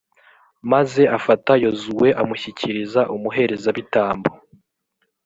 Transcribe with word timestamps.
maze 0.71 1.01
afata 1.17 1.51
yozuwe 1.63 2.07
amushyikiriza 2.21 3.01
umuherezabitambo. 3.15 4.29